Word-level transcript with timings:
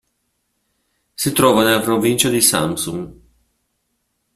Si 1.13 1.31
trova 1.31 1.63
nella 1.63 1.79
provincia 1.79 2.27
di 2.29 2.41
Samsun. 2.41 3.21